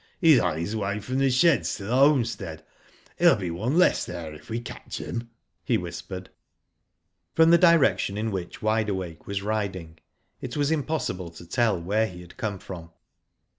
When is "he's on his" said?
0.19-0.75